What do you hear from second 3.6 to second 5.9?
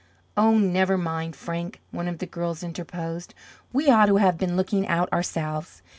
"We ought to have been looking out ourselves!